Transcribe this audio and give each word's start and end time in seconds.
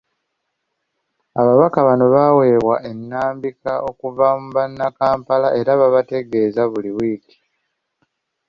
Ababaka 1.41 1.79
bano 1.87 2.05
baweebwa 2.15 2.75
ennambika 2.89 3.73
okuva 3.89 4.27
mu 4.39 4.47
banampala 4.55 5.47
era 5.59 5.71
babategeeza 5.81 6.61
buli 6.71 6.89
wiiki 6.97 7.35